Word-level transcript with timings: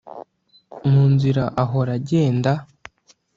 mu 0.89 1.03
nzira 1.13 1.43
ahora 1.63 1.93
genda 2.07 2.53